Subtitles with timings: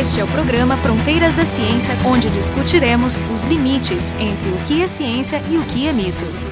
[0.00, 4.86] Este é o programa Fronteiras da Ciência, onde discutiremos os limites entre o que é
[4.86, 6.49] ciência e o que é mito.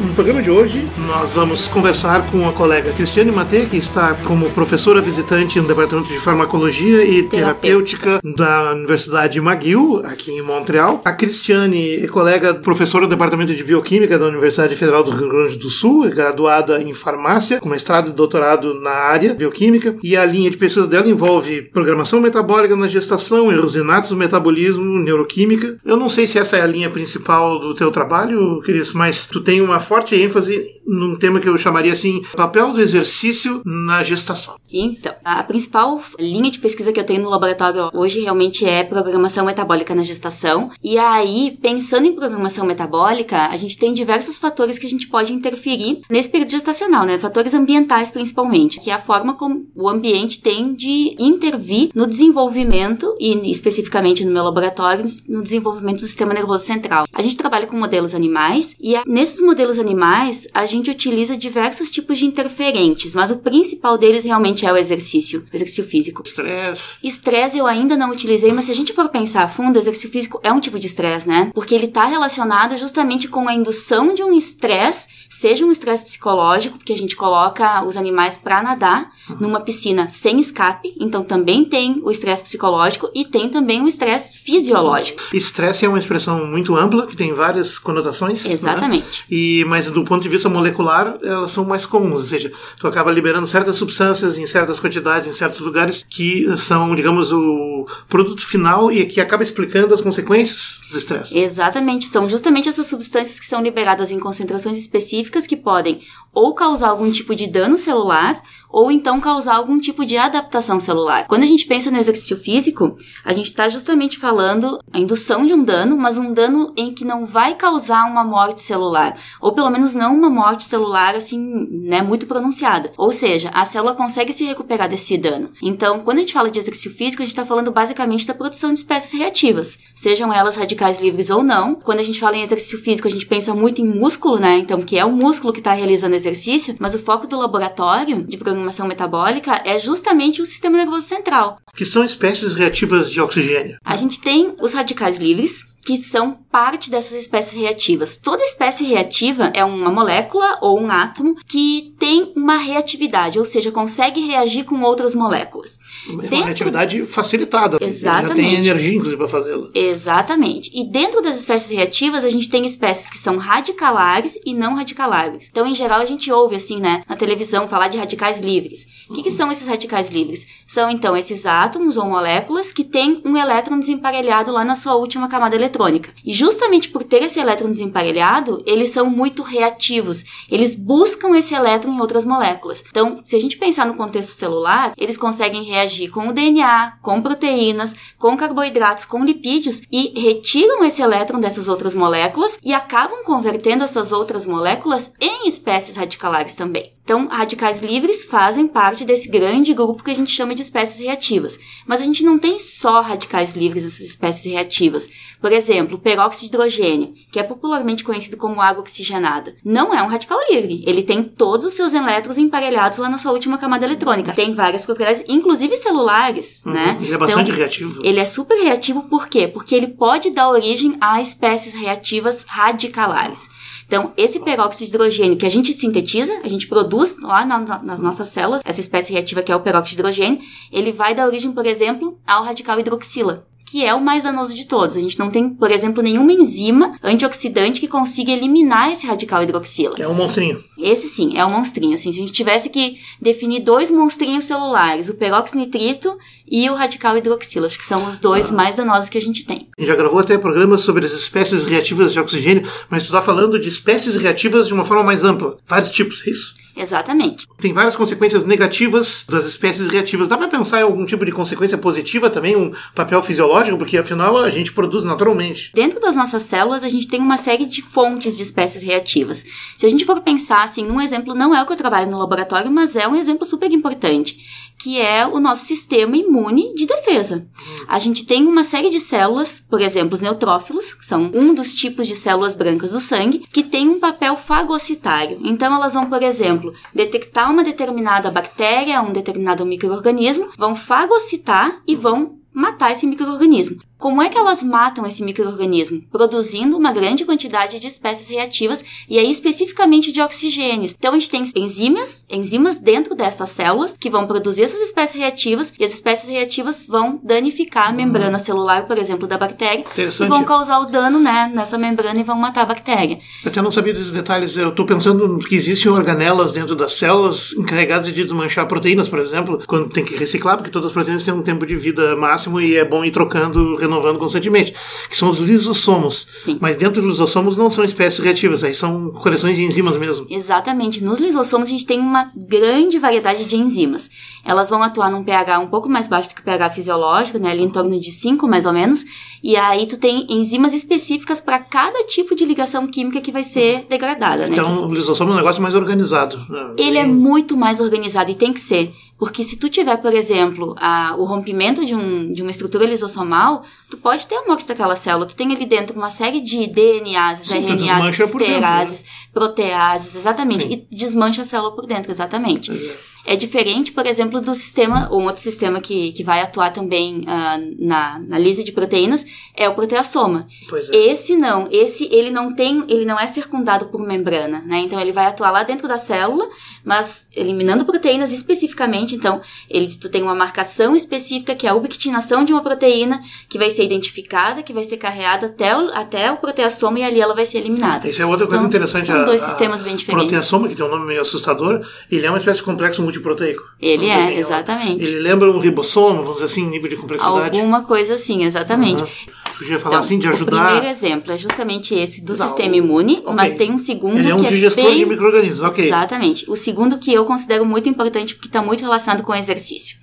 [0.00, 4.50] No programa de hoje, nós vamos conversar com a colega Cristiane Matê, que está como
[4.50, 11.00] professora visitante no Departamento de Farmacologia e Terapêutica, da Universidade McGill, aqui em Montreal.
[11.04, 15.58] A Cristiane é colega professora do Departamento de Bioquímica da Universidade Federal do Rio Grande
[15.58, 20.24] do Sul, é graduada em farmácia, com mestrado e doutorado na área bioquímica, e a
[20.24, 25.76] linha de pesquisa dela envolve programação metabólica na gestação, erros inatos do metabolismo, neuroquímica.
[25.84, 29.40] Eu não sei se essa é a linha principal do teu trabalho, Cris, mas tu
[29.40, 34.56] tem uma forte ênfase num tema que eu chamaria assim, papel do exercício na gestação.
[34.72, 39.46] Então, a principal linha de pesquisa que eu tenho no laboratório hoje realmente é programação
[39.46, 40.70] metabólica na gestação.
[40.82, 45.32] E aí, pensando em programação metabólica, a gente tem diversos fatores que a gente pode
[45.32, 47.18] interferir nesse período gestacional, né?
[47.18, 53.14] Fatores ambientais principalmente, que é a forma como o ambiente tem de intervir no desenvolvimento
[53.18, 57.06] e especificamente no meu laboratório, no desenvolvimento do sistema nervoso central.
[57.12, 61.90] A gente trabalha com modelos animais e nesses modelos pelos animais, a gente utiliza diversos
[61.90, 66.22] tipos de interferentes, mas o principal deles realmente é o exercício, o exercício físico.
[66.24, 66.98] Estresse.
[67.02, 70.40] Estresse eu ainda não utilizei, mas se a gente for pensar a fundo, exercício físico
[70.42, 71.50] é um tipo de estresse, né?
[71.54, 76.78] Porque ele está relacionado justamente com a indução de um estresse, seja um estresse psicológico,
[76.78, 79.36] porque a gente coloca os animais para nadar uhum.
[79.40, 84.38] numa piscina sem escape, então também tem o estresse psicológico e tem também o estresse
[84.38, 85.20] fisiológico.
[85.32, 88.44] Estresse é uma expressão muito ampla, que tem várias conotações.
[88.44, 88.52] Né?
[88.52, 89.20] Exatamente.
[89.20, 89.26] Né?
[89.30, 93.10] E mas do ponto de vista molecular, elas são mais comuns, ou seja, tu acaba
[93.10, 97.73] liberando certas substâncias em certas quantidades, em certos lugares, que são, digamos, o
[98.08, 101.38] produto final e que acaba explicando as consequências do estresse.
[101.38, 106.00] Exatamente, são justamente essas substâncias que são liberadas em concentrações específicas que podem
[106.32, 108.42] ou causar algum tipo de dano celular
[108.74, 111.28] ou então causar algum tipo de adaptação celular.
[111.28, 115.54] Quando a gente pensa no exercício físico, a gente está justamente falando a indução de
[115.54, 119.70] um dano, mas um dano em que não vai causar uma morte celular, ou pelo
[119.70, 122.92] menos não uma morte celular assim, né, muito pronunciada.
[122.98, 125.50] Ou seja, a célula consegue se recuperar desse dano.
[125.62, 128.72] Então, quando a gente fala de exercício físico, a gente está falando basicamente da produção
[128.72, 131.74] de espécies reativas, sejam elas radicais livres ou não.
[131.74, 134.58] Quando a gente fala em exercício físico, a gente pensa muito em músculo, né?
[134.58, 138.36] Então, que é o músculo que está realizando exercício, mas o foco do laboratório de
[138.36, 141.58] programação programação metabólica é justamente o sistema nervoso central.
[141.74, 143.76] Que são espécies reativas de oxigênio.
[143.84, 148.16] A gente tem os radicais livres, que são parte dessas espécies reativas.
[148.16, 153.70] Toda espécie reativa é uma molécula ou um átomo que tem uma reatividade, ou seja,
[153.70, 155.78] consegue reagir com outras moléculas.
[156.08, 156.46] Uma dentro...
[156.46, 157.76] reatividade facilitada.
[157.80, 158.28] Exatamente.
[158.28, 159.68] Já tem energia, inclusive, para fazê-la.
[159.74, 160.70] Exatamente.
[160.72, 165.48] E dentro das espécies reativas, a gente tem espécies que são radicalares e não radicalares.
[165.50, 168.86] Então, em geral, a gente ouve, assim, né, na televisão, falar de radicais livres.
[169.10, 170.46] O que, que são esses radicais livres?
[170.66, 175.28] São, então, esses átomos ou moléculas que têm um elétron desemparelhado lá na sua última
[175.28, 176.10] camada eletrônica eletrônica.
[176.24, 180.24] E justamente por ter esse elétron desemparelhado, eles são muito reativos.
[180.50, 182.84] Eles buscam esse elétron em outras moléculas.
[182.88, 187.20] Então, se a gente pensar no contexto celular, eles conseguem reagir com o DNA, com
[187.20, 193.84] proteínas, com carboidratos, com lipídios e retiram esse elétron dessas outras moléculas e acabam convertendo
[193.84, 196.93] essas outras moléculas em espécies radicalares também.
[197.04, 201.58] Então, radicais livres fazem parte desse grande grupo que a gente chama de espécies reativas.
[201.86, 205.10] Mas a gente não tem só radicais livres, essas espécies reativas.
[205.38, 210.02] Por exemplo, o peróxido de hidrogênio, que é popularmente conhecido como água oxigenada, não é
[210.02, 210.82] um radical livre.
[210.86, 214.32] Ele tem todos os seus elétrons emparelhados lá na sua última camada eletrônica.
[214.32, 216.98] Tem várias propriedades, inclusive celulares, uhum, né?
[217.02, 218.00] Ele é bastante então, reativo.
[218.02, 219.46] Ele é super reativo por quê?
[219.46, 223.46] Porque ele pode dar origem a espécies reativas radicalares.
[223.86, 228.02] Então, esse peróxido de hidrogênio que a gente sintetiza, a gente produz lá na, nas
[228.02, 230.40] nossas células, essa espécie reativa que é o peróxido de hidrogênio,
[230.70, 234.68] ele vai dar origem, por exemplo, ao radical hidroxila que é o mais danoso de
[234.68, 234.96] todos.
[234.96, 239.96] A gente não tem, por exemplo, nenhuma enzima antioxidante que consiga eliminar esse radical hidroxila.
[239.98, 240.62] É um monstrinho.
[240.78, 241.94] Esse sim, é um monstrinho.
[241.94, 246.16] Assim, se a gente tivesse que definir dois monstrinhos celulares, o peróxido nitrito
[246.48, 248.54] e o radical hidroxila, acho que são os dois ah.
[248.54, 249.66] mais danosos que a gente tem.
[249.76, 253.20] A gente já gravou até programas sobre as espécies reativas de oxigênio, mas tu está
[253.20, 255.56] falando de espécies reativas de uma forma mais ampla.
[255.66, 256.54] Vários tipos, é isso?
[256.76, 257.46] Exatamente.
[257.58, 260.28] Tem várias consequências negativas das espécies reativas.
[260.28, 264.36] Dá para pensar em algum tipo de consequência positiva também, um papel fisiológico, porque afinal
[264.38, 265.72] a gente produz naturalmente.
[265.74, 269.44] Dentro das nossas células, a gente tem uma série de fontes de espécies reativas.
[269.76, 272.18] Se a gente for pensar assim, num exemplo, não é o que eu trabalho no
[272.18, 274.36] laboratório, mas é um exemplo super importante
[274.84, 277.46] que é o nosso sistema imune de defesa.
[277.88, 281.74] A gente tem uma série de células, por exemplo, os neutrófilos, que são um dos
[281.74, 285.38] tipos de células brancas do sangue, que tem um papel fagocitário.
[285.42, 291.96] Então, elas vão, por exemplo, detectar uma determinada bactéria, um determinado microorganismo, vão fagocitar e
[291.96, 293.82] vão matar esse microorganismo.
[293.98, 296.02] Como é que elas matam esse microorganismo?
[296.10, 300.94] Produzindo uma grande quantidade de espécies reativas e aí especificamente de oxigênios.
[300.98, 305.72] Então a gente tem enzimas, enzimas dentro dessas células que vão produzir essas espécies reativas
[305.78, 307.96] e as espécies reativas vão danificar a hum.
[307.96, 312.22] membrana celular, por exemplo, da bactéria e vão causar o dano, né, nessa membrana e
[312.22, 313.18] vão matar a bactéria.
[313.44, 314.56] Eu até não sabia desses detalhes.
[314.56, 319.62] Eu estou pensando que existem organelas dentro das células encarregadas de desmanchar proteínas, por exemplo,
[319.66, 322.76] quando tem que reciclar, porque todas as proteínas têm um tempo de vida máximo e
[322.76, 324.74] é bom ir trocando, renovando constantemente,
[325.08, 326.26] que são os lisossomos.
[326.28, 326.58] Sim.
[326.60, 330.26] Mas dentro dos lisossomos não são espécies reativas, aí são coleções de enzimas mesmo.
[330.28, 331.02] Exatamente.
[331.02, 334.10] Nos lisossomos a gente tem uma grande variedade de enzimas.
[334.44, 337.50] Elas vão atuar num pH um pouco mais baixo do que o pH fisiológico, né,
[337.50, 339.04] ali em torno de 5 mais ou menos,
[339.42, 343.86] e aí tu tem enzimas específicas para cada tipo de ligação química que vai ser
[343.88, 344.74] degradada, então, né?
[344.74, 346.36] Então, o lisossomo é um negócio mais organizado.
[346.48, 346.74] Né?
[346.76, 348.92] Ele é muito mais organizado e tem que ser.
[349.18, 353.64] Porque se tu tiver, por exemplo, a, o rompimento de, um, de uma estrutura lisossomal,
[353.88, 355.26] tu pode ter a morte daquela célula.
[355.26, 359.08] Tu tem ali dentro uma série de DNAs, RNAs, esterases, né?
[359.32, 360.64] proteases, exatamente.
[360.64, 360.86] Sim.
[360.90, 362.72] E desmancha a célula por dentro, exatamente.
[362.72, 363.13] É.
[363.26, 367.20] É diferente, por exemplo, do sistema, ou um outro sistema que, que vai atuar também
[367.20, 369.24] uh, na, na lise de proteínas,
[369.56, 370.46] é o proteassoma.
[370.68, 370.96] Pois é.
[370.96, 374.78] Esse não, esse ele não tem, ele não é circundado por membrana, né?
[374.78, 376.46] Então ele vai atuar lá dentro da célula,
[376.84, 379.40] mas eliminando proteínas especificamente, então
[379.70, 383.70] ele, tu tem uma marcação específica que é a ubiquitinação de uma proteína que vai
[383.70, 387.46] ser identificada, que vai ser carreada até o, até o proteassoma e ali ela vai
[387.46, 388.08] ser eliminada.
[388.08, 389.06] Isso é outra coisa então, interessante.
[389.06, 390.26] São dois a, sistemas bem diferentes.
[390.26, 391.80] O proteassoma, que tem um nome meio assustador,
[392.10, 393.62] ele é uma espécie de complexo muito multiproteico.
[393.80, 395.04] Ele é, assim, exatamente.
[395.04, 397.58] Ele lembra um ribossomo, vamos dizer assim, nível de complexidade?
[397.58, 399.02] Alguma coisa assim, exatamente.
[399.02, 399.43] Uhum.
[399.58, 400.56] Podia falar então, assim, de ajudar...
[400.56, 403.34] O primeiro exemplo é justamente esse do Não, sistema imune, okay.
[403.34, 404.98] mas tem um segundo Ele é um que digestor é bem...
[404.98, 405.86] de micro-organismos, ok.
[405.86, 406.50] Exatamente.
[406.50, 409.96] O segundo que eu considero muito importante porque está muito relacionado com o exercício.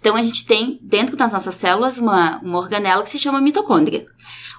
[0.00, 4.06] Então, a gente tem dentro das nossas células uma, uma organela que se chama mitocôndria.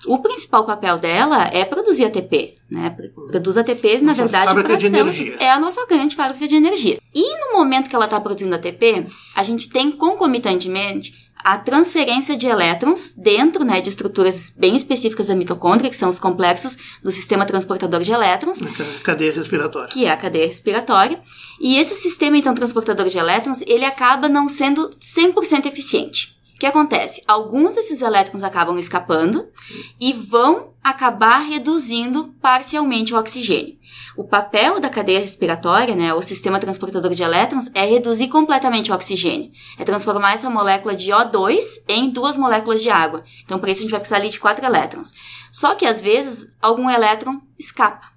[0.05, 2.95] O principal papel dela é produzir ATP, né?
[3.29, 5.13] Produz ATP, na verdade, para a célula.
[5.39, 6.99] É a nossa grande fábrica de energia.
[7.13, 9.05] E no momento que ela está produzindo ATP,
[9.35, 11.13] a gente tem concomitantemente
[11.47, 16.19] a transferência de elétrons dentro né, de estruturas bem específicas da mitocôndria, que são os
[16.19, 18.59] complexos do sistema transportador de elétrons.
[19.01, 19.87] Cadeia respiratória.
[19.87, 21.17] Que é a cadeia respiratória.
[21.61, 26.36] E esse sistema, então, transportador de elétrons, ele acaba não sendo 100% eficiente.
[26.57, 27.21] O que acontece?
[27.27, 29.47] Alguns desses elétrons acabam escapando
[30.01, 33.77] e vão acabar reduzindo parcialmente o oxigênio.
[34.17, 38.95] O papel da cadeia respiratória, né, o sistema transportador de elétrons, é reduzir completamente o
[38.95, 39.51] oxigênio.
[39.77, 43.23] É transformar essa molécula de O2 em duas moléculas de água.
[43.45, 45.13] Então, para isso, a gente vai precisar ali de quatro elétrons.
[45.51, 48.07] Só que, às vezes, algum elétron escapa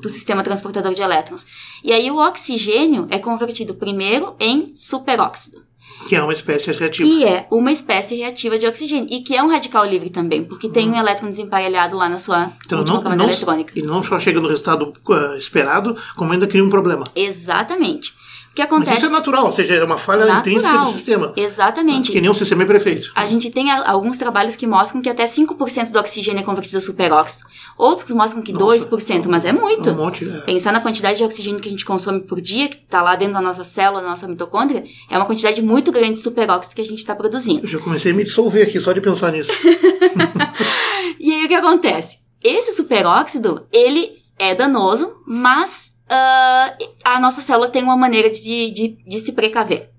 [0.00, 1.44] do sistema transportador de elétrons.
[1.82, 5.66] E aí, o oxigênio é convertido primeiro em superóxido.
[6.08, 7.08] Que é uma espécie reativa.
[7.08, 9.06] Que é uma espécie reativa de oxigênio.
[9.10, 10.98] E que é um radical livre também, porque tem um hum.
[10.98, 13.72] elétron desemparelhado lá na sua então, última não, camada não, eletrônica.
[13.76, 17.06] E não só chega no resultado uh, esperado, como ainda cria um problema.
[17.14, 18.14] Exatamente
[18.58, 18.90] que acontece?
[18.90, 21.32] Mas isso é natural, ou seja, é uma falha natural, intrínseca do sistema.
[21.36, 22.10] Exatamente.
[22.10, 23.12] Que nem um sistema é perfeito.
[23.14, 26.80] A gente tem alguns trabalhos que mostram que até 5% do oxigênio é convertido a
[26.80, 27.44] superóxido.
[27.76, 29.90] Outros mostram que Nossa, 2%, mas é muito.
[29.90, 30.40] Um monte, é.
[30.40, 33.34] Pensar na quantidade de oxigênio que a gente consome por dia, que está lá dentro
[33.34, 36.84] da nossa célula, da nossa mitocôndria, é uma quantidade muito grande de superóxido que a
[36.84, 37.60] gente está produzindo.
[37.62, 39.52] Eu já comecei a me dissolver aqui só de pensar nisso.
[41.20, 42.18] e aí o que acontece?
[42.42, 48.98] Esse superóxido, ele é danoso, mas uh, a nossa célula tem uma maneira de, de,
[49.06, 49.90] de se precaver,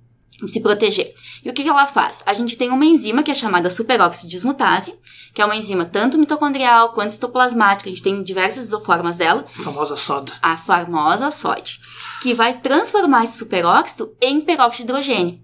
[0.42, 1.14] de se proteger.
[1.44, 2.22] E o que, que ela faz?
[2.26, 4.98] A gente tem uma enzima que é chamada superóxido dismutase,
[5.34, 9.46] que é uma enzima tanto mitocondrial quanto citoplasmática, a gente tem diversas isoformas dela.
[9.58, 10.34] A famosa SOD.
[10.42, 11.80] A famosa SOD,
[12.22, 15.40] que vai transformar esse superóxido em peróxido de hidrogênio.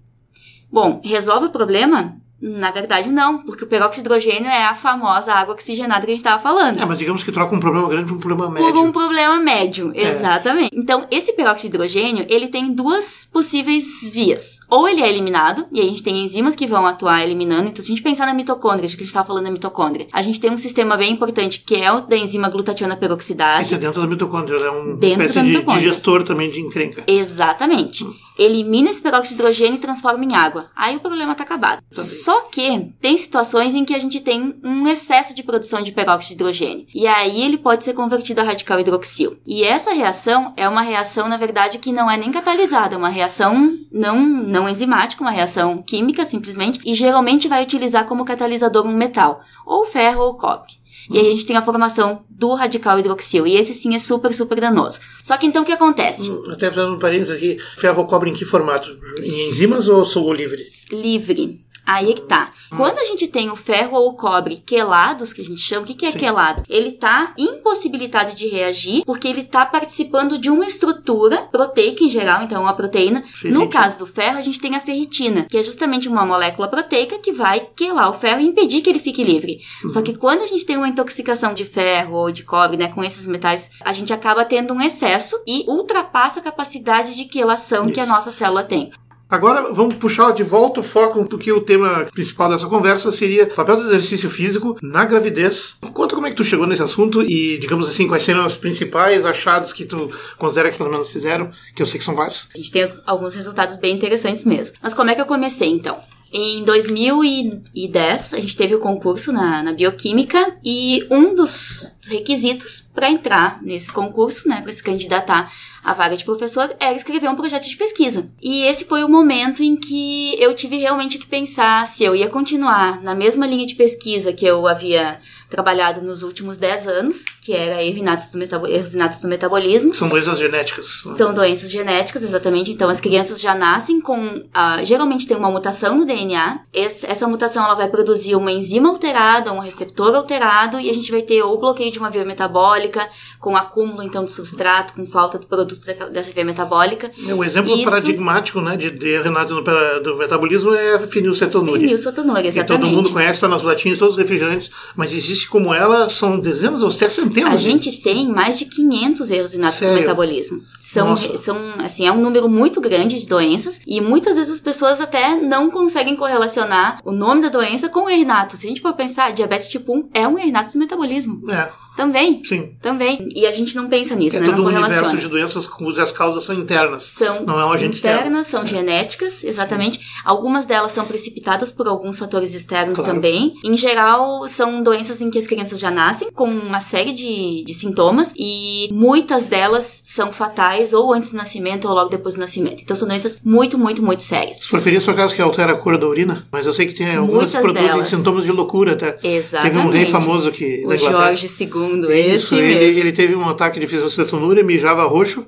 [0.70, 2.20] Bom, resolve o problema?
[2.40, 6.14] Na verdade, não, porque o peróxido de hidrogênio é a famosa água oxigenada que a
[6.14, 6.80] gente estava falando.
[6.80, 8.72] É, mas digamos que troca um problema grande por um problema médio.
[8.72, 10.02] Por um problema médio, é.
[10.02, 10.70] exatamente.
[10.74, 14.60] Então, esse peróxido de hidrogênio, ele tem duas possíveis vias.
[14.68, 17.68] Ou ele é eliminado, e aí a gente tem enzimas que vão atuar eliminando.
[17.68, 20.20] Então, se a gente pensar na mitocôndria, que a gente estava falando da mitocôndria, a
[20.20, 23.62] gente tem um sistema bem importante que é o da enzima glutationa peroxidase.
[23.62, 27.02] Isso é dentro da mitocôndria, é um dentro espécie de digestor também de encrenca.
[27.06, 28.04] Exatamente.
[28.04, 30.70] Hum elimina esse peróxido de hidrogênio e transforma em água.
[30.74, 31.82] Aí o problema está acabado.
[31.90, 32.10] Também.
[32.10, 36.28] Só que tem situações em que a gente tem um excesso de produção de peróxido
[36.28, 36.86] de hidrogênio.
[36.94, 39.38] E aí ele pode ser convertido a radical hidroxil.
[39.46, 43.08] E essa reação é uma reação, na verdade, que não é nem catalisada, é uma
[43.08, 48.92] reação não, não enzimática, uma reação química simplesmente, e geralmente vai utilizar como catalisador um
[48.92, 50.74] metal, ou ferro ou cobre.
[51.10, 53.46] E aí a gente tem a formação do radical hidroxil.
[53.46, 55.00] E esse sim é super, super danoso.
[55.22, 56.30] Só que então o que acontece?
[56.30, 58.88] Hum, até fazendo um parênteses aqui, ferro cobre em que formato?
[59.22, 60.64] Em enzimas ou sou livre?
[60.90, 61.65] Livre.
[61.86, 62.50] Aí é que tá.
[62.76, 65.84] Quando a gente tem o ferro ou o cobre quelados, que a gente chama, o
[65.84, 66.18] que, que é Sim.
[66.18, 66.64] quelado?
[66.68, 72.42] Ele tá impossibilitado de reagir porque ele tá participando de uma estrutura proteica em geral,
[72.42, 73.22] então uma proteína.
[73.22, 73.56] Ferrite.
[73.56, 77.18] No caso do ferro, a gente tem a ferritina, que é justamente uma molécula proteica
[77.18, 79.60] que vai quelar o ferro e impedir que ele fique livre.
[79.92, 83.04] Só que quando a gente tem uma intoxicação de ferro ou de cobre, né, com
[83.04, 88.00] esses metais, a gente acaba tendo um excesso e ultrapassa a capacidade de quelação que
[88.00, 88.12] a Isso.
[88.12, 88.90] nossa célula tem.
[89.28, 93.54] Agora vamos puxar de volta o foco, porque o tema principal dessa conversa seria o
[93.54, 95.76] papel do exercício físico na gravidez.
[95.92, 99.26] Conta como é que tu chegou nesse assunto e, digamos assim, quais seriam os principais
[99.26, 102.48] achados que tu considera que pelo menos fizeram, que eu sei que são vários.
[102.54, 104.76] A gente tem alguns resultados bem interessantes mesmo.
[104.80, 105.98] Mas como é que eu comecei então?
[106.32, 113.10] Em 2010, a gente teve o concurso na, na bioquímica e um dos requisitos para
[113.10, 115.52] entrar nesse concurso, né, para se candidatar
[115.84, 118.26] à vaga de professor, era escrever um projeto de pesquisa.
[118.42, 122.28] E esse foi o momento em que eu tive realmente que pensar se eu ia
[122.28, 125.16] continuar na mesma linha de pesquisa que eu havia
[125.48, 129.94] trabalhado nos últimos 10 anos, que era erro inatos do, metabo- erros inatos do metabolismo,
[129.94, 130.86] São doenças genéticas.
[131.16, 132.72] são doenças genéticas, exatamente.
[132.72, 134.42] Então, as crianças já nascem com.
[134.52, 136.60] ah, geralmente tem uma mutação no DNA.
[136.72, 141.10] Esse- essa mutação ela vai produzir uma enzima alterada, um receptor alterado, e a gente
[141.12, 143.08] vai ter ou bloqueio de uma via metabólica,
[143.40, 145.74] com acúmulo então de substrato, com falta do produto
[146.10, 147.10] dessa via metabólica.
[147.28, 151.80] Um exemplo Isso- paradigmático né, de, de do, do metabolismo é a fenilcetonúria.
[151.82, 152.82] Fenilcetonúria, exatamente.
[152.82, 156.82] todo mundo conhece, está nas latinhas, todos os refrigerantes, mas existe como ela, são dezenas
[156.82, 157.52] ou até centenas.
[157.52, 159.94] A de- gente tem mais de 500 erros inatos Sério?
[159.96, 160.60] do metabolismo.
[160.80, 161.38] São, Nossa.
[161.38, 165.36] são, assim, é um número muito grande de doenças e muitas vezes as pessoas até
[165.36, 168.56] não conseguem correlacionar o nome da doença com o erro inato.
[168.56, 171.50] Se a gente for pensar, diabetes tipo 1 é um erro inato do metabolismo.
[171.50, 172.42] É, Também.
[172.44, 172.72] sim.
[172.80, 173.28] Também.
[173.34, 174.46] E a gente não pensa nisso, é né?
[174.46, 175.22] todo Não um universo correlaciona.
[175.22, 177.04] de doenças cujas causas são internas.
[177.04, 178.20] São Não é um agente externo.
[178.20, 180.00] internas, são genéticas, exatamente.
[180.24, 183.14] Algumas delas são precipitadas por alguns fatores externos Claro.
[183.14, 183.54] também.
[183.64, 187.74] Em geral, são doenças em que as crianças já nascem com uma série de, de
[187.74, 192.82] sintomas e muitas delas são fatais ou antes do nascimento ou logo depois do nascimento.
[192.82, 194.58] Então são doenças muito, muito, muito sérias.
[194.60, 196.46] Você preferia só caso que altera a cor da urina?
[196.52, 198.06] Mas eu sei que tem algumas que Muitas produzem delas.
[198.08, 199.18] sintomas de loucura até.
[199.22, 199.74] Exatamente.
[199.76, 201.10] Teve um rei famoso que da O Inglaterra.
[201.36, 203.00] Jorge II, Isso, esse ele, mesmo.
[203.00, 205.46] ele teve um ataque de fisiocetonuria, mijava roxo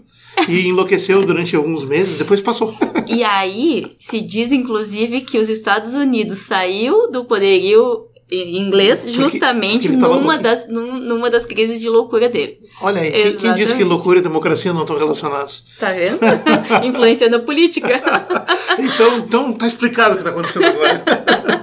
[0.49, 2.75] e enlouqueceu durante alguns meses, depois passou.
[3.07, 10.02] E aí, se diz inclusive que os Estados Unidos saiu do poderio inglês justamente porque
[10.02, 10.42] tava numa louco.
[10.42, 12.59] das, num- numa das crises de loucura dele.
[12.83, 13.85] Olha aí, quem, quem disse que Exatamente.
[13.85, 15.64] loucura e democracia não estão relacionados?
[15.78, 16.18] Tá vendo?
[16.85, 18.02] Influenciando a política.
[18.78, 21.02] Então, então tá explicado o que está acontecendo agora.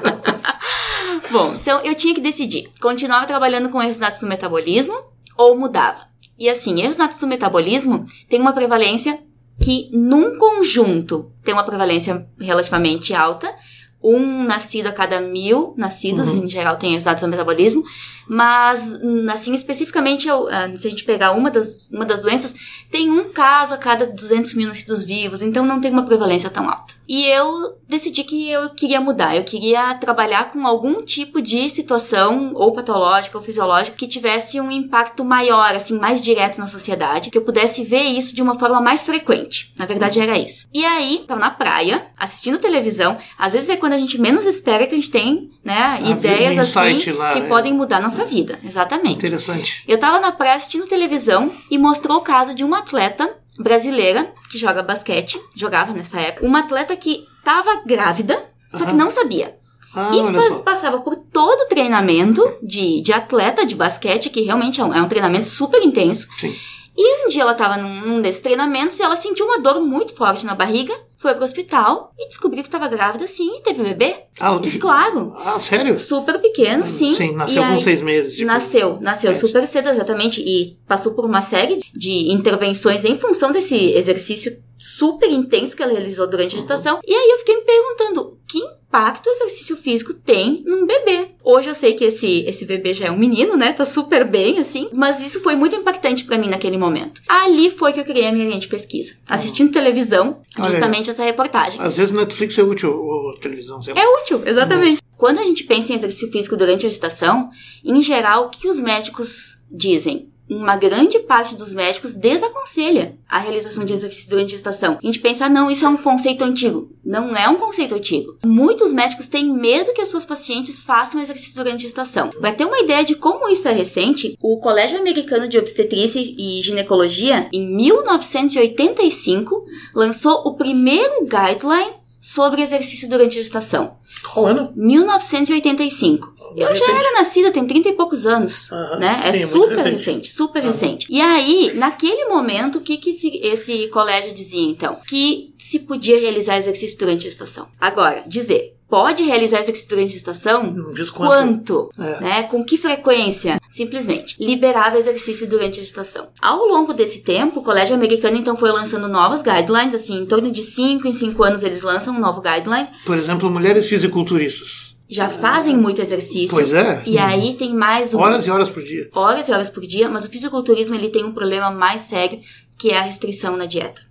[1.36, 2.70] Bom, então eu tinha que decidir.
[2.80, 4.96] Continuava trabalhando com erros natos do metabolismo
[5.36, 6.08] ou mudava?
[6.40, 9.20] E assim, erros natos do metabolismo tem uma prevalência
[9.62, 13.54] que num conjunto tem uma prevalência relativamente alta.
[14.02, 17.84] Um nascido a cada mil nascidos, em geral, tem erros natos do metabolismo.
[18.28, 18.98] Mas,
[19.32, 22.56] assim, especificamente, eu, ah, se a gente pegar uma das, uma das doenças,
[22.92, 26.70] tem um caso a cada 200 mil nascidos vivos, então não tem uma prevalência tão
[26.70, 26.96] alta.
[27.08, 32.52] E eu decidi que eu queria mudar, eu queria trabalhar com algum tipo de situação,
[32.56, 37.38] ou patológica ou fisiológica, que tivesse um impacto maior, assim, mais direto na sociedade, que
[37.38, 39.72] eu pudesse ver isso de uma forma mais frequente.
[39.78, 40.68] Na verdade, era isso.
[40.74, 44.88] E aí, tava na praia, assistindo televisão, às vezes é quando a gente menos espera
[44.88, 47.48] que a gente tem, né, um ideias assim, lá, que é.
[47.48, 48.58] podem mudar nossa vida.
[48.64, 49.18] Exatamente.
[49.18, 49.84] Interessante.
[49.88, 53.30] Eu tava na praia assistindo televisão e mostrou o caso de uma atleta
[53.60, 58.42] brasileira que joga basquete, jogava nessa época, uma atleta que tava grávida,
[58.74, 59.56] só que não sabia.
[59.94, 64.82] Ah, e faz- passava por todo o treinamento de, de atleta de basquete, que realmente
[64.82, 66.28] é um, é um treinamento super intenso.
[66.38, 66.54] Sim.
[66.98, 70.14] E um dia ela tava num, num desses treinamentos e ela sentiu uma dor muito
[70.14, 74.16] forte na barriga, foi pro hospital e descobriu que tava grávida sim e teve bebê.
[74.40, 75.96] Ah, E claro, ah, sério?
[75.96, 77.14] super pequeno, sim.
[77.14, 78.34] Sim, nasceu com seis meses.
[78.36, 78.46] tipo.
[78.46, 83.76] Nasceu, nasceu super cedo, exatamente, e passou por uma série de intervenções em função desse
[83.94, 87.00] exercício super intenso que ela realizou durante a gestação.
[87.06, 91.32] E aí eu fiquei me perguntando, que impacto o exercício físico tem num bebê?
[91.44, 93.74] Hoje eu sei que esse, esse bebê já é um menino, né?
[93.74, 94.90] Tá super bem, assim.
[94.94, 97.22] Mas isso foi muito impactante pra mim naquele momento.
[97.28, 99.18] Ali foi que eu criei a minha linha de pesquisa.
[99.28, 101.82] Assistindo televisão, justamente essa reportagem.
[101.82, 104.02] Às vezes Netflix é útil, ou televisão, sei lá.
[104.02, 105.02] É útil, exatamente.
[105.18, 107.50] Quando a gente pensa em exercício físico durante a gestação,
[107.84, 110.30] em geral, o que os médicos dizem?
[110.50, 115.00] Uma grande parte dos médicos desaconselha a realização de exercício durante a gestação.
[115.02, 116.90] A gente pensa, não, isso é um conceito antigo.
[117.04, 118.38] Não é um conceito antigo.
[118.46, 122.30] Muitos médicos têm medo que as suas pacientes façam exercício durante a gestação.
[122.30, 126.62] Para ter uma ideia de como isso é recente, o Colégio Americano de Obstetrícia e
[126.62, 133.98] Ginecologia, em 1985, lançou o primeiro guideline sobre exercício durante a gestação.
[134.24, 134.74] Qual ano?
[134.76, 136.35] 1985.
[136.56, 139.22] Eu já era nascida, tem 30 e poucos anos, Aham, né?
[139.26, 139.92] É sim, muito super recente.
[139.96, 140.28] recente.
[140.30, 140.68] super Aham.
[140.68, 141.08] recente.
[141.10, 144.98] E aí, naquele momento, o que, que esse, esse colégio dizia, então?
[145.08, 147.68] Que se podia realizar exercício durante a gestação.
[147.80, 150.64] Agora, dizer, pode realizar exercício durante a gestação?
[150.64, 151.90] Não diz quanto.
[151.90, 151.92] Quanto?
[152.00, 152.22] É.
[152.22, 152.44] Né?
[152.44, 153.60] Com que frequência?
[153.68, 156.28] Simplesmente, liberava exercício durante a gestação.
[156.42, 160.52] Ao longo desse tempo, o colégio americano então foi lançando novas guidelines, assim, em torno
[160.52, 162.88] de 5 em 5 anos eles lançam um novo guideline.
[163.06, 164.95] Por exemplo, mulheres fisiculturistas.
[165.08, 166.56] Já fazem muito exercício.
[166.56, 167.04] Pois é.
[167.06, 169.10] E aí tem mais um Horas e horas por dia.
[169.14, 172.40] horas e horas por dia, mas o fisiculturismo ele tem um problema mais sério,
[172.78, 174.02] que é a restrição na dieta.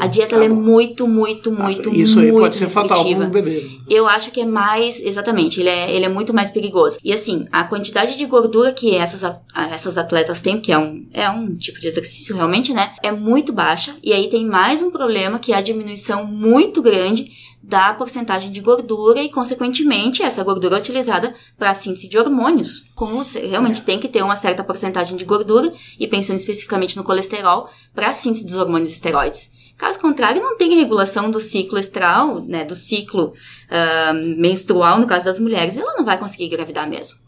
[0.00, 3.26] a dieta tá ela é muito, muito, muito, Isso aí muito pode ser fatal para
[3.26, 3.66] um bebê.
[3.90, 6.98] Eu acho que é mais, exatamente, ele é, ele é muito mais perigoso.
[7.04, 9.22] E assim, a quantidade de gordura que essas,
[9.70, 12.92] essas atletas têm, que é um, é um tipo de exercício realmente, né?
[13.02, 13.94] É muito baixa.
[14.02, 17.30] E aí tem mais um problema que é a diminuição muito grande
[17.66, 22.90] da porcentagem de gordura e, consequentemente, essa gordura é utilizada para a síntese de hormônios.
[22.94, 27.04] Como você realmente tem que ter uma certa porcentagem de gordura, e pensando especificamente no
[27.04, 29.50] colesterol, para a síntese dos hormônios esteroides.
[29.76, 33.32] Caso contrário, não tem regulação do ciclo estral, né, do ciclo
[33.70, 37.18] ah, menstrual, no caso das mulheres, ela não vai conseguir engravidar mesmo.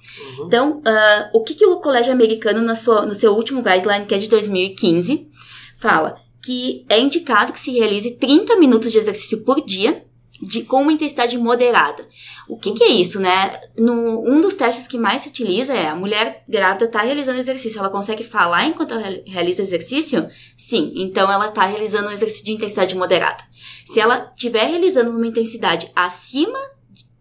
[0.44, 4.14] Então, ah, o que, que o colégio americano, na sua, no seu último guideline, que
[4.14, 5.28] é de 2015,
[5.74, 6.16] fala?
[6.44, 10.05] Que é indicado que se realize 30 minutos de exercício por dia,
[10.40, 12.06] de, com uma intensidade moderada.
[12.48, 13.58] O que, que é isso, né?
[13.78, 17.78] No, um dos testes que mais se utiliza é a mulher grávida está realizando exercício.
[17.78, 18.94] Ela consegue falar enquanto
[19.26, 20.28] realiza exercício?
[20.56, 20.92] Sim.
[20.96, 23.42] Então ela está realizando um exercício de intensidade moderada.
[23.84, 26.58] Se ela estiver realizando uma intensidade acima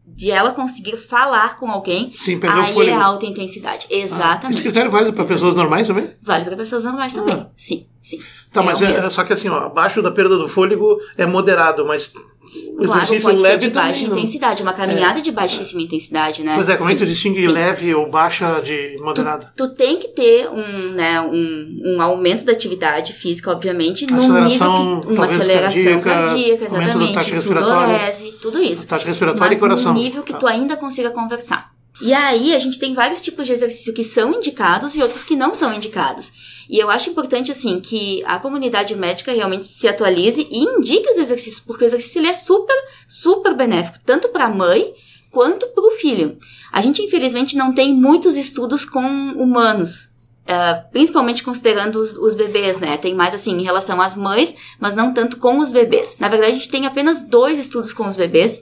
[0.08, 3.00] de ela conseguir falar com alguém, Sim, aí é fôlego.
[3.02, 3.88] alta intensidade.
[3.92, 4.54] Ah, Exatamente.
[4.54, 6.10] esse critério vale para pessoas normais também?
[6.22, 7.36] Vale para pessoas normais também.
[7.36, 7.50] Ah.
[7.58, 8.20] Sim, sim.
[8.54, 9.12] Tá, É mas é, mesmo.
[9.12, 12.14] só que assim, ó, abaixo da perda do fôlego é moderado, mas
[12.76, 16.56] Claro, pode ser leve de baixa também intensidade, uma caminhada de baixíssima intensidade, né?
[16.56, 17.48] Pois é, como é que tu distingue sim.
[17.48, 19.54] leve ou baixa de moderada?
[19.56, 25.02] Tu tem que ter um, né, um, um aumento da atividade física, obviamente, num nível
[25.02, 28.88] que, uma aceleração cardíaca, cardíaca, exatamente, sudorese, tudo isso.
[28.88, 29.94] Taxa respiratória Mas e coração.
[29.94, 30.40] num nível que Tá.
[30.40, 31.75] tu ainda consiga conversar.
[32.02, 35.36] E aí, a gente tem vários tipos de exercício que são indicados e outros que
[35.36, 36.32] não são indicados.
[36.70, 41.18] E eu acho importante, assim, que a comunidade médica realmente se atualize e indique os
[41.18, 42.76] exercícios, porque o exercício ele é super,
[43.08, 44.94] super benéfico, tanto para a mãe
[45.32, 46.38] quanto para o filho.
[46.72, 49.02] A gente, infelizmente, não tem muitos estudos com
[49.34, 50.10] humanos.
[50.48, 52.98] ah, principalmente considerando os, os bebês, né?
[52.98, 56.18] Tem mais assim em relação às mães, mas não tanto com os bebês.
[56.20, 58.60] Na verdade, a gente tem apenas dois estudos com os bebês,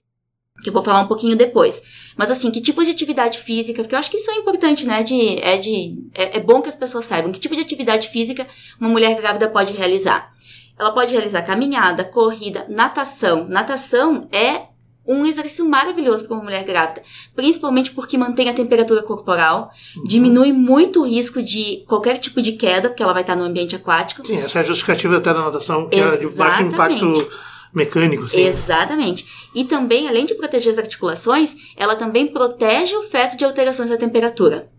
[0.62, 1.82] que eu vou falar um pouquinho depois.
[2.16, 5.02] Mas assim, que tipo de atividade física, porque eu acho que isso é importante, né?
[5.02, 8.48] De, é, de, é, é bom que as pessoas saibam que tipo de atividade física
[8.80, 10.32] uma mulher grávida pode realizar.
[10.78, 13.48] Ela pode realizar caminhada, corrida, natação.
[13.48, 14.74] Natação é
[15.06, 17.04] um exercício maravilhoso para uma mulher grávida,
[17.36, 19.70] principalmente porque mantém a temperatura corporal,
[20.06, 23.76] diminui muito o risco de qualquer tipo de queda, porque ela vai estar no ambiente
[23.76, 24.26] aquático.
[24.26, 27.04] Sim, essa é a justificativa até da natação, que é de baixo Exatamente.
[27.04, 28.28] impacto mecânico.
[28.28, 28.42] Sim.
[28.42, 29.26] Exatamente.
[29.54, 33.98] E também, além de proteger as articulações, ela também protege o feto de alterações da
[33.98, 34.70] temperatura.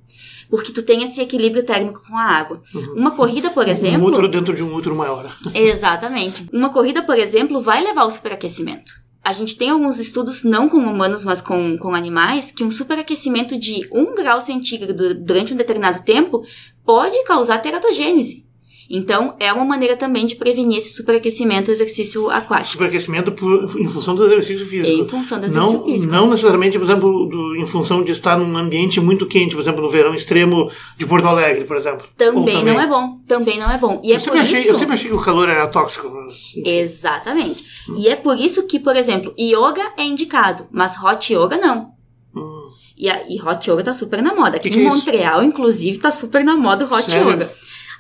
[0.50, 2.62] Porque tu tem esse equilíbrio térmico com a água.
[2.94, 4.06] Uma corrida, por Um exemplo.
[4.08, 5.24] útero dentro de um útero maior.
[5.54, 6.46] Exatamente.
[6.52, 8.92] Uma corrida, por exemplo, vai levar ao superaquecimento.
[9.22, 13.58] A gente tem alguns estudos, não com humanos, mas com, com animais, que um superaquecimento
[13.58, 16.42] de 1 grau centígrado durante um determinado tempo
[16.84, 18.43] pode causar teratogênese.
[18.90, 22.72] Então, é uma maneira também de prevenir esse superaquecimento exercício aquático.
[22.72, 25.02] Superaquecimento por, em função do exercício físico.
[25.02, 26.12] Em função do exercício não, físico.
[26.12, 29.82] Não necessariamente, por exemplo, do- em função de estar num ambiente muito quente, por exemplo,
[29.82, 32.06] no verão extremo de Porto Alegre, por exemplo.
[32.16, 33.18] Também, Ou não é bom.
[33.26, 34.00] Também não é bom.
[34.04, 34.68] E é eu, por sempre achei, isso.
[34.68, 36.10] eu sempre achei que o calor era tóxico.
[36.10, 36.52] Mas.
[36.64, 37.64] Exatamente.
[37.98, 41.90] E é por isso que, por exemplo, yoga é indicado, mas hot yoga não.
[42.36, 42.64] Hum.
[42.96, 44.56] E, a, e hot yoga tá super na moda.
[44.56, 44.88] Aqui Que que em é?
[44.88, 47.30] Montreal, inclusive, tá super na moda o hot Sério?
[47.30, 47.52] yoga.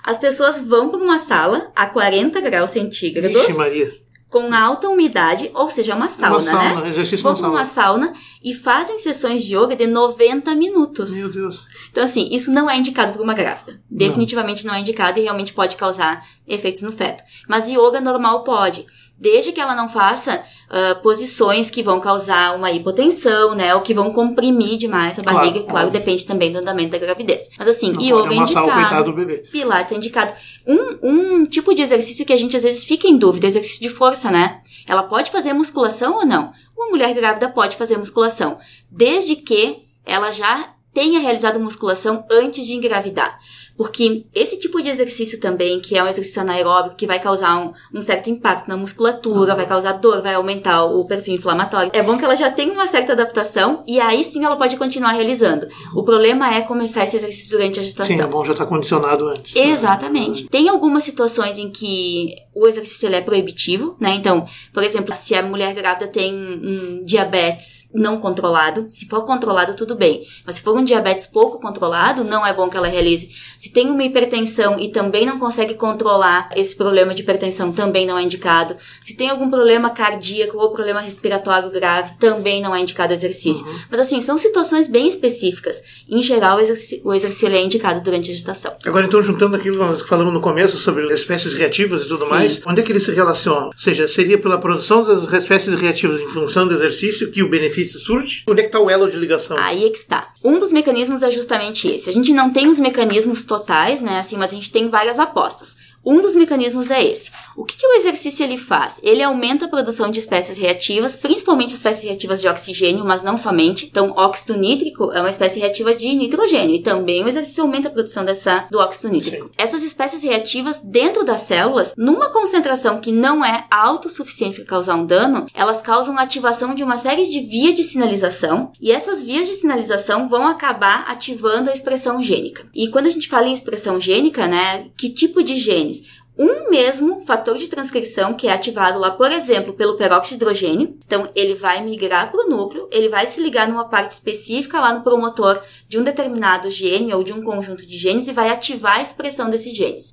[0.04, 3.92] As pessoas vão para uma sala a 40 graus centígrados, Vixe, Maria.
[4.28, 6.88] com alta umidade, ou seja, uma sauna, uma sauna, né?
[6.88, 8.06] exercício Vão na para uma sauna.
[8.08, 11.12] sauna e fazem sessões de yoga de 90 minutos.
[11.12, 11.66] Meu Deus.
[11.90, 13.80] Então, assim, isso não é indicado para uma grávida.
[13.90, 17.22] Definitivamente não é indicado e realmente pode causar efeitos no feto.
[17.48, 18.84] Mas yoga normal pode.
[19.16, 23.74] Desde que ela não faça ah, posições que vão causar uma hipotensão, né?
[23.74, 25.58] Ou que vão comprimir demais a Claro, barriga.
[25.60, 26.00] E, claro, óbvio.
[26.00, 27.48] depende também do andamento da gravidez.
[27.56, 29.04] Mas assim, Não yoga é o indicado.
[29.04, 29.38] do bebê.
[29.52, 30.34] Pilates é indicado.
[30.66, 30.98] Um,
[31.40, 34.30] um tipo de exercício que a gente às vezes fica em dúvida, exercício de força,
[34.30, 34.60] né?
[34.88, 36.52] Ela pode fazer musculação ou não?
[36.76, 38.58] Uma mulher grávida pode fazer musculação,
[38.90, 43.38] desde que ela já tenha realizado musculação antes de engravidar.
[43.76, 47.72] Porque esse tipo de exercício também, que é um exercício anaeróbico, que vai causar um,
[47.92, 49.56] um certo impacto na musculatura, uhum.
[49.56, 51.90] vai causar dor, vai aumentar o perfil inflamatório.
[51.92, 55.12] É bom que ela já tenha uma certa adaptação e aí sim ela pode continuar
[55.12, 55.66] realizando.
[55.94, 58.16] O problema é começar esse exercício durante a gestação.
[58.16, 59.54] Sim, é bom já estar tá condicionado antes.
[59.54, 59.70] Né?
[59.70, 60.42] Exatamente.
[60.44, 60.48] Né?
[60.50, 64.14] Tem algumas situações em que o exercício ele é proibitivo, né?
[64.14, 69.74] Então, por exemplo, se a mulher grávida tem um diabetes não controlado, se for controlado,
[69.74, 70.22] tudo bem.
[70.46, 73.30] Mas se for um diabetes pouco controlado, não é bom que ela realize.
[73.58, 78.18] Se tem uma hipertensão e também não consegue controlar esse problema de hipertensão, também não
[78.18, 78.76] é indicado.
[79.00, 83.66] Se tem algum problema cardíaco ou problema respiratório grave, também não é indicado exercício.
[83.66, 83.78] Uhum.
[83.90, 85.82] Mas assim, são situações bem específicas.
[86.08, 88.74] Em geral, o exercício, o exercício é indicado durante a gestação.
[88.84, 92.30] Agora, então, juntando aquilo que nós falamos no começo sobre espécies reativas e tudo Sim.
[92.30, 93.66] mais, onde é que eles se relacionam?
[93.66, 97.98] Ou seja, seria pela produção das espécies reativas em função do exercício que o benefício
[97.98, 98.42] surge?
[98.46, 99.56] Onde é que está o elo de ligação?
[99.58, 100.28] Aí é que está.
[100.42, 102.08] Um dos mecanismos é justamente esse.
[102.08, 105.76] A gente não tem os mecanismos totais, né, assim, mas a gente tem várias apostas.
[106.04, 107.30] Um dos mecanismos é esse.
[107.56, 109.00] O que, que, o exercício ele faz?
[109.02, 113.86] Ele aumenta a produção de espécies reativas, principalmente espécies reativas de oxigênio, mas não somente.
[113.86, 117.90] Então, óxido nítrico é uma espécie reativa de nitrogênio e também o exercício aumenta a
[117.90, 119.46] produção dessa do óxido nítrico.
[119.46, 119.52] Sim.
[119.56, 125.06] Essas espécies reativas dentro das células, numa concentração que não é autossuficiente para causar um
[125.06, 129.54] dano, elas causam ativação de uma série de vias de sinalização e essas vias de
[129.54, 132.66] sinalização vão acabar ativando a expressão gênica.
[132.74, 135.93] E quando a gente fala em expressão gênica, né, que tipo de gene?
[136.36, 140.98] Um mesmo fator de transcrição que é ativado lá, por exemplo, pelo peróxido de hidrogênio.
[141.06, 144.92] Então, ele vai migrar para o núcleo, ele vai se ligar numa parte específica lá
[144.92, 148.98] no promotor de um determinado gene ou de um conjunto de genes e vai ativar
[148.98, 150.12] a expressão desses genes.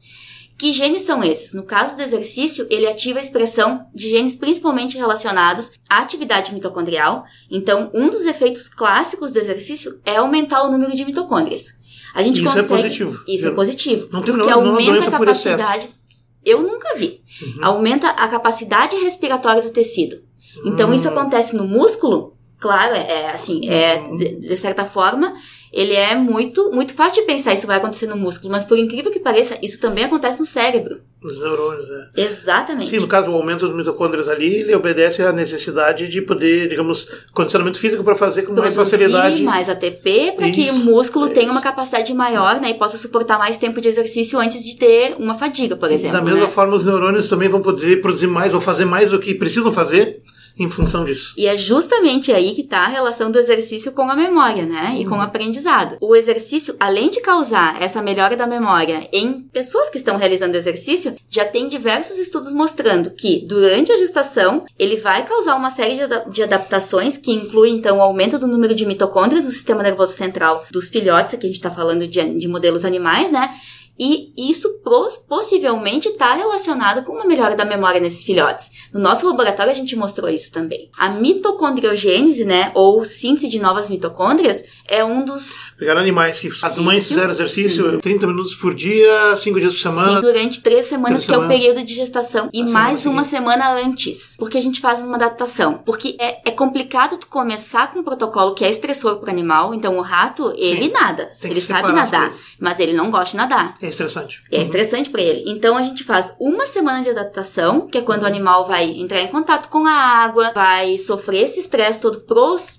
[0.60, 1.55] Que genes são esses?
[1.55, 7.23] No caso do exercício, ele ativa a expressão de genes principalmente relacionados à atividade mitocondrial.
[7.49, 11.73] Então, um dos efeitos clássicos do exercício é aumentar o número de mitocôndrias.
[12.13, 12.65] A gente isso consegue.
[12.65, 13.23] Isso é positivo.
[13.27, 14.10] Isso é positivo.
[14.12, 16.00] Não tem porque não, aumenta não a capacidade.
[16.45, 17.21] Eu nunca vi.
[17.41, 17.65] Uhum.
[17.65, 20.21] Aumenta a capacidade respiratória do tecido.
[20.65, 21.12] Então, isso hum.
[21.12, 24.15] acontece no músculo, claro, é, é assim, é uhum.
[24.15, 25.34] de, de certa forma,
[25.74, 29.12] ele é muito, muito fácil de pensar isso vai acontecer no músculo, mas por incrível
[29.12, 31.00] que pareça, isso também acontece no cérebro.
[31.24, 32.24] Nos neurônios, é.
[32.24, 32.89] Exatamente.
[32.89, 37.08] Sim, no caso, o aumento dos mitocôndrias ali, ele obedece à necessidade de poder, digamos,
[37.32, 39.41] condicionamento físico para fazer com mais facilidade.
[39.43, 43.38] mais ATP para que o músculo é tenha uma capacidade maior, né, e possa suportar
[43.38, 46.17] mais tempo de exercício antes de ter uma fadiga, por exemplo.
[46.17, 46.50] Da mesma né?
[46.50, 50.21] forma, os neurônios também vão poder produzir mais ou fazer mais do que precisam fazer
[50.62, 51.34] em função disso.
[51.36, 54.95] E é justamente aí que está a relação do exercício com a memória, né?
[54.97, 55.10] E uhum.
[55.10, 55.97] com o aprendizado.
[56.00, 61.15] O exercício, além de causar essa melhora da memória em pessoas que estão realizando exercício,
[61.30, 66.04] já tem diversos estudos mostrando que durante a gestação ele vai causar uma série de,
[66.04, 70.13] ad de adaptações que incluem então o aumento do número de mitocôndrias no sistema nervoso
[70.13, 73.50] central dos filhotes, aqui a gente está falando de, de modelos animais, né?
[73.99, 74.82] E isso
[75.27, 78.71] possivelmente está relacionado com uma melhora da memória nesses filhotes.
[78.91, 80.89] No nosso laboratório a gente mostrou isso também.
[80.97, 85.71] A mitocondriogênese, né, ou síntese de novas mitocôndrias, é um dos.
[85.77, 87.99] Pegaram animais que as mães fizeram exercício uhum.
[87.99, 90.15] 30 minutos por dia, 5 dias por semana.
[90.15, 91.43] Sim, durante 3 semanas, que semanas.
[91.43, 92.49] é o período de gestação.
[92.51, 94.36] E a mais semana uma semana antes.
[94.38, 95.80] Porque a gente faz uma adaptação.
[95.86, 99.73] Porque é, é complicado tu começar com um protocolo que é estressor para o animal.
[99.73, 100.91] Então o rato, ele Sim.
[100.91, 101.30] nada.
[101.39, 103.77] Tem ele sabe nadar, mas ele não gosta de nadar.
[103.81, 104.43] É estressante.
[104.51, 105.43] É estressante para ele.
[105.47, 109.21] Então a gente faz uma semana de adaptação, que é quando o animal vai entrar
[109.21, 112.23] em contato com a água, vai sofrer esse estresse todo,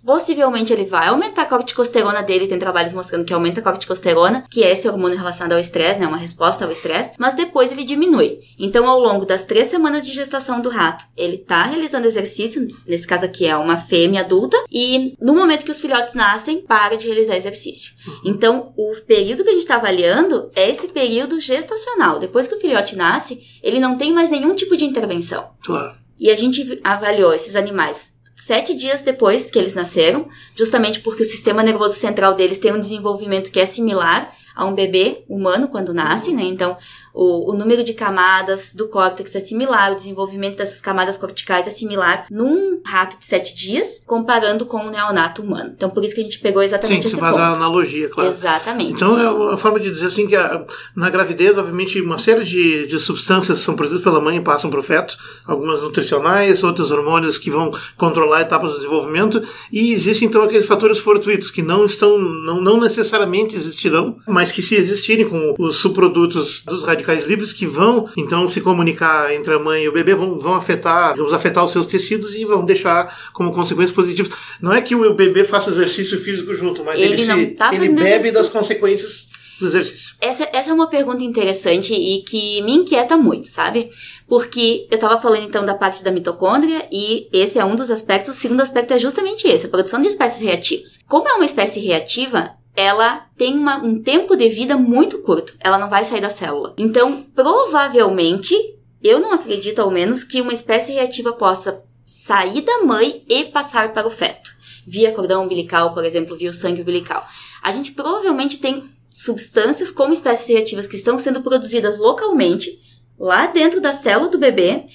[0.04, 4.62] possivelmente ele vai aumentar a corticosterona dele, tem trabalhos mostrando que aumenta a corticosterona, que
[4.62, 8.38] é esse hormônio relacionado ao estresse, né, uma resposta ao estresse, mas depois ele diminui.
[8.58, 13.06] Então ao longo das três semanas de gestação do rato, ele tá realizando exercício, nesse
[13.06, 17.06] caso aqui é uma fêmea adulta, e no momento que os filhotes nascem, para de
[17.06, 17.92] realizar exercício.
[18.06, 18.20] Uhum.
[18.26, 22.18] Então o período que a gente está avaliando é esse período gestacional.
[22.18, 25.50] Depois que o filhote nasce, ele não tem mais nenhum tipo de intervenção.
[25.64, 25.94] Claro.
[26.18, 31.26] E a gente avaliou esses animais sete dias depois que eles nasceram, justamente porque o
[31.26, 35.94] sistema nervoso central deles tem um desenvolvimento que é similar a um bebê humano quando
[35.94, 36.42] nasce, né?
[36.42, 36.76] Então,
[37.14, 41.70] o, o número de camadas do córtex é similar, o desenvolvimento dessas camadas corticais é
[41.70, 45.72] similar num rato de sete dias, comparando com o neonato humano.
[45.76, 47.42] Então, por isso que a gente pegou exatamente Sim, esse faz ponto.
[47.42, 48.30] a analogia, claro.
[48.30, 48.92] Exatamente.
[48.92, 50.64] Então, é uma forma de dizer assim que a,
[50.96, 54.80] na gravidez, obviamente, uma série de, de substâncias são produzidas pela mãe e passam para
[54.80, 60.42] o feto, algumas nutricionais, outros hormônios que vão controlar etapas do desenvolvimento, e existem então
[60.42, 65.54] aqueles fatores fortuitos que não estão, não, não necessariamente existirão, mas que se existirem com
[65.58, 69.88] os subprodutos dos radicais radicais livres que vão então se comunicar entre a mãe e
[69.88, 73.94] o bebê, vão, vão afetar, vamos afetar os seus tecidos e vão deixar como consequências
[73.94, 74.32] positivas.
[74.60, 77.88] Não é que o bebê faça exercício físico junto, mas ele, ele, se, tá ele
[77.88, 78.34] bebe exercício.
[78.34, 80.14] das consequências do exercício?
[80.20, 83.90] Essa, essa é uma pergunta interessante e que me inquieta muito, sabe?
[84.26, 88.34] Porque eu estava falando então da parte da mitocôndria e esse é um dos aspectos.
[88.34, 90.98] O segundo aspecto é justamente esse, a produção de espécies reativas.
[91.08, 95.54] Como é uma espécie reativa, ela tem uma, um tempo de vida muito curto.
[95.60, 96.74] Ela não vai sair da célula.
[96.78, 98.54] Então, provavelmente,
[99.02, 103.92] eu não acredito ao menos que uma espécie reativa possa sair da mãe e passar
[103.92, 104.52] para o feto.
[104.86, 107.26] Via cordão umbilical, por exemplo, via o sangue umbilical.
[107.62, 112.78] A gente provavelmente tem substâncias como espécies reativas que estão sendo produzidas localmente,
[113.18, 114.86] lá dentro da célula do bebê,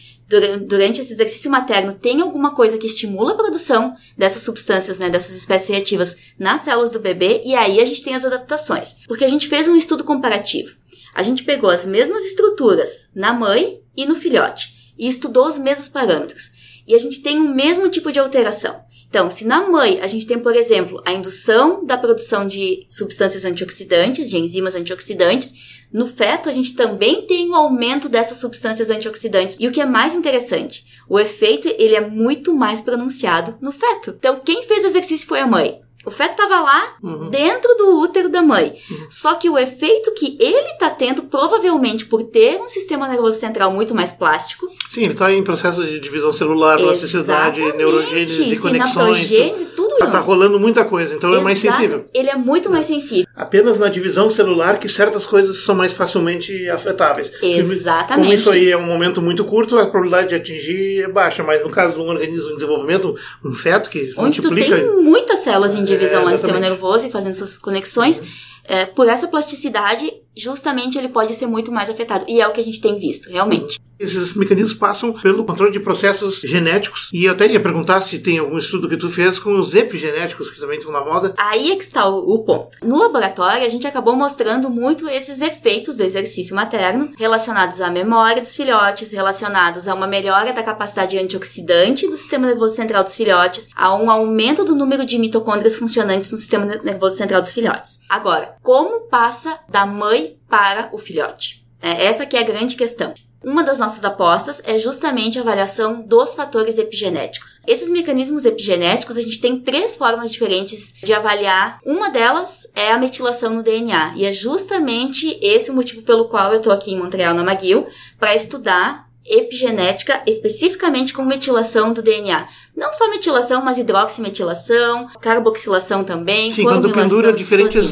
[0.66, 5.36] durante esse exercício materno tem alguma coisa que estimula a produção dessas substâncias, né, dessas
[5.36, 8.98] espécies reativas nas células do bebê, e aí a gente tem as adaptações.
[9.08, 10.76] Porque a gente fez um estudo comparativo.
[11.14, 15.88] A gente pegou as mesmas estruturas na mãe e no filhote e estudou os mesmos
[15.88, 16.52] parâmetros.
[16.88, 18.80] E a gente tem o mesmo tipo de alteração.
[19.10, 23.46] Então, se na mãe a gente tem, por exemplo, a indução da produção de substâncias
[23.46, 28.90] antioxidantes, de enzimas antioxidantes, no feto, a gente também tem o um aumento dessas substâncias
[28.90, 29.58] antioxidantes.
[29.60, 34.14] E o que é mais interessante, o efeito ele é muito mais pronunciado no feto.
[34.18, 35.82] Então, quem fez o exercício foi a mãe.
[36.08, 37.30] O feto estava lá uhum.
[37.30, 38.74] dentro do útero da mãe.
[38.90, 39.08] Uhum.
[39.10, 43.72] Só que o efeito que ele está tendo, provavelmente por ter um sistema nervoso central
[43.72, 44.70] muito mais plástico.
[44.88, 49.30] Sim, ele está em processo de divisão celular, plasticidade, neurogênese e conexões.
[49.76, 51.42] tudo Tá, tá, rolando muita coisa, então Exato.
[51.42, 52.06] é mais sensível.
[52.14, 53.27] Ele é muito mais sensível.
[53.38, 57.32] Apenas na divisão celular que certas coisas são mais facilmente afetáveis.
[57.40, 58.26] Exatamente.
[58.26, 61.64] Como isso aí é um momento muito curto, a probabilidade de atingir é baixa, mas
[61.64, 64.76] no caso de um organismo em desenvolvimento, um feto que Onde multiplica...
[64.76, 68.24] tu tem muitas células em divisão é, lá no sistema nervoso e fazendo suas conexões,
[68.64, 72.26] é, por essa plasticidade, justamente ele pode ser muito mais afetado.
[72.28, 73.80] E é o que a gente tem visto, realmente.
[74.00, 77.10] Esses mecanismos passam pelo controle de processos genéticos.
[77.14, 80.50] E eu até ia perguntar se tem algum estudo que tu fez com os epigenéticos,
[80.50, 81.34] que também estão na moda.
[81.38, 82.78] Aí é que está o, ponto.
[82.84, 88.42] No laboratório, a gente acabou mostrando muito esses efeitos do exercício materno, relacionados à memória
[88.42, 93.70] dos filhotes, relacionados a uma melhora da capacidade antioxidante do sistema nervoso central dos filhotes,
[93.76, 98.00] a um aumento do número de mitocôndrias funcionantes no sistema nervoso central dos filhotes.
[98.10, 101.66] Agora, como passa da mãe para o filhote?
[101.82, 103.14] É, essa que é a grande questão.
[103.44, 107.62] Uma das nossas apostas é justamente a avaliação dos fatores epigenéticos.
[107.68, 111.80] Esses mecanismos epigenéticos, a gente tem três formas diferentes de avaliar.
[111.86, 116.52] Uma delas é a metilação no DNA, e é justamente esse o motivo pelo qual
[116.52, 117.86] eu estou aqui em Montreal, na McGill,
[118.20, 122.48] para estudar epigenética especificamente com metilação do DNA.
[122.78, 126.52] Não só metilação, mas hidroximetilação, carboxilação também.
[126.52, 127.90] Sim, quando pendura diferentes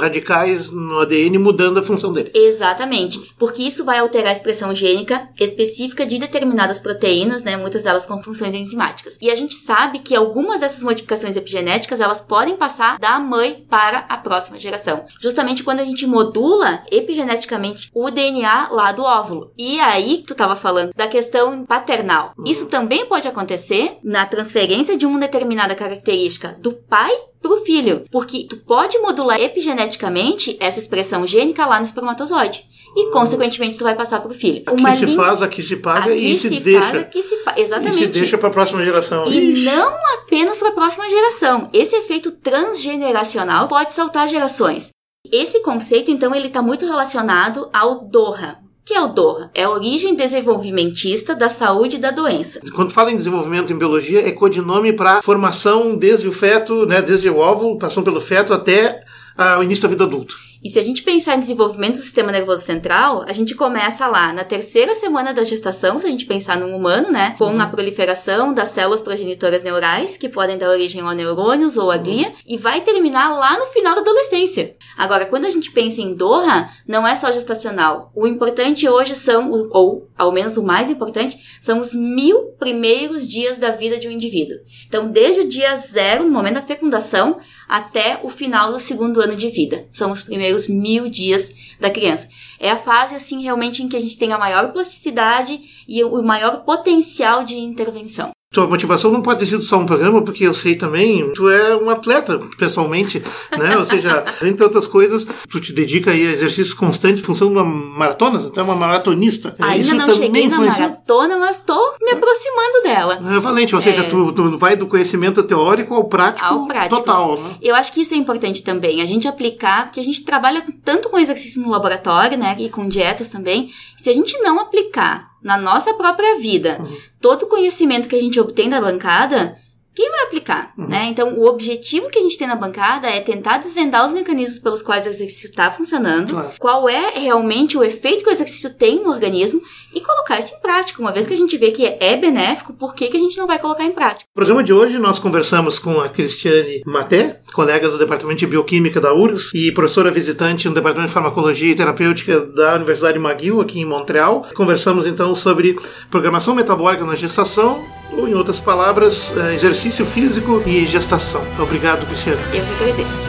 [0.00, 2.32] radicais no ADN mudando a função dele.
[2.34, 8.06] Exatamente, porque isso vai alterar a expressão gênica específica de determinadas proteínas, né, muitas delas
[8.06, 9.16] com funções enzimáticas.
[9.22, 13.98] E a gente sabe que algumas dessas modificações epigenéticas, elas podem passar da mãe para
[14.08, 15.04] a próxima geração.
[15.20, 19.52] Justamente quando a gente modula epigeneticamente o DNA lá do óvulo.
[19.56, 22.32] E aí, tu estava falando da questão paternal.
[22.36, 22.46] Uhum.
[22.46, 27.64] Isso também pode acontecer na a transferência de uma determinada característica do pai para o
[27.64, 32.64] filho, porque tu pode modular epigeneticamente essa expressão gênica lá no espermatozoide.
[32.96, 34.62] E, consequentemente, tu vai passar para o filho.
[34.66, 35.16] Aqui Uma se linha...
[35.16, 36.80] faz, aqui se paga aqui e se, se deixa.
[36.80, 37.60] Faz, aqui se paga.
[37.60, 37.96] Exatamente.
[37.96, 39.26] E se deixa para a próxima geração.
[39.26, 39.64] E Ixi.
[39.64, 41.68] não apenas para a próxima geração.
[41.72, 44.90] Esse efeito transgeneracional pode saltar gerações.
[45.30, 49.50] Esse conceito, então, ele está muito relacionado ao Doha, que é o DORA?
[49.54, 52.60] É a origem desenvolvimentista da saúde e da doença.
[52.74, 57.30] Quando fala em desenvolvimento em biologia, é codinome para formação desde o feto, né, desde
[57.30, 59.02] o óvulo, passando pelo feto até
[59.36, 60.34] ah, o início da vida adulta.
[60.64, 64.32] E se a gente pensar em desenvolvimento do sistema nervoso central, a gente começa lá
[64.32, 67.34] na terceira semana da gestação, se a gente pensar num humano, né?
[67.36, 67.60] Com uhum.
[67.60, 72.28] a proliferação das células progenitoras neurais, que podem dar origem a neurônios ou a glia,
[72.28, 72.34] uhum.
[72.48, 74.74] e vai terminar lá no final da adolescência.
[74.96, 78.10] Agora, quando a gente pensa em Doha, não é só gestacional.
[78.14, 83.58] O importante hoje são, ou ao menos o mais importante, são os mil primeiros dias
[83.58, 84.56] da vida de um indivíduo.
[84.86, 89.36] Então, desde o dia zero, no momento da fecundação, até o final do segundo ano
[89.36, 89.86] de vida.
[89.90, 92.28] São os primeiros mil dias da criança.
[92.58, 96.22] É a fase, assim, realmente em que a gente tem a maior plasticidade e o
[96.22, 100.54] maior potencial de intervenção tua motivação não pode ter sido só um programa, porque eu
[100.54, 103.22] sei também, tu é um atleta, pessoalmente,
[103.58, 103.76] né?
[103.76, 107.64] Ou seja, entre outras coisas, tu te dedica aí a exercícios constantes, função de uma
[107.64, 109.56] maratona, tu é uma maratonista.
[109.58, 113.36] Ainda Isso não cheguei na maratona, mas tô me aproximando dela.
[113.36, 114.08] É valente, ou seja, é...
[114.08, 116.96] tu, tu, vai do conhecimento teórico ao prático, ao prático.
[116.96, 117.56] total, né?
[117.60, 121.08] Eu acho que isso é importante também, a gente aplicar, porque a gente trabalha tanto
[121.08, 125.58] com exercício no laboratório, né, e com dietas também, se a gente não aplicar na
[125.58, 126.96] nossa própria vida, uhum.
[127.20, 129.56] todo o conhecimento que a gente obtém da bancada,
[129.94, 130.88] quem vai aplicar, uhum.
[130.88, 131.04] né?
[131.04, 134.82] Então, o objetivo que a gente tem na bancada é tentar desvendar os mecanismos pelos
[134.82, 136.52] quais o exercício está funcionando, Claro.
[136.58, 139.60] qual é realmente o efeito que o exercício tem no organismo
[139.94, 141.00] e colocar isso em prática.
[141.00, 143.46] Uma vez que a gente vê que é benéfico, por que, que a gente não
[143.46, 144.24] vai colocar em prática?
[144.28, 149.00] No programa de hoje, nós conversamos com a Cristiane Maté, colega do Departamento de Bioquímica
[149.00, 153.80] da URGS e professora visitante no Departamento de Farmacologia e Terapêutica da Universidade McGill, aqui
[153.80, 154.46] em Montreal.
[154.54, 155.78] Conversamos então sobre
[156.10, 161.42] programação metabólica na gestação, ou em outras palavras, eh, exercício físico e gestação.
[161.58, 162.40] Obrigado, Cristiane.
[162.52, 163.28] Eu que agradeço.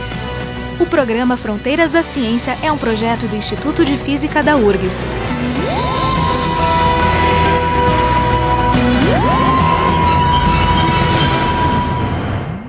[0.79, 5.11] O programa Fronteiras da Ciência é um projeto do Instituto de Física da URGS.